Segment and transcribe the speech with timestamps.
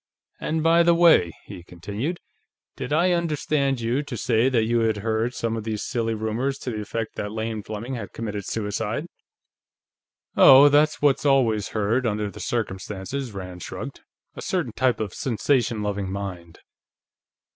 [0.39, 2.19] And by the way," he continued,
[2.75, 6.57] "did I understand you to say that you had heard some of these silly rumors
[6.57, 9.05] to the effect that Lane Fleming had committed suicide?"
[10.35, 13.99] "Oh, that's what's always heard, under the circumstances," Rand shrugged.
[14.35, 16.61] "A certain type of sensation loving mind..."